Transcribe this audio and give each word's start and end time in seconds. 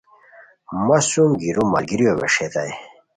مہ 0.87 0.97
سُم 1.09 1.29
گیرو 1.41 1.63
ملگیریو 1.71 2.13
ویݰئیتائے 2.19 2.73